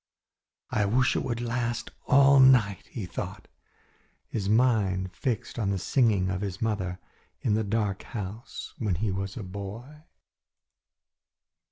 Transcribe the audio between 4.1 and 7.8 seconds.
his mind fixed on the singing of his mother in the